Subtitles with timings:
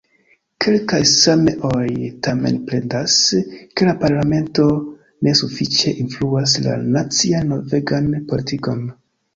[0.63, 1.83] Kelkaj sameoj
[2.27, 3.19] tamen plendas,
[3.81, 4.67] ke la parlamento
[5.29, 8.87] ne sufiĉe influas la nacian norvegan politikon.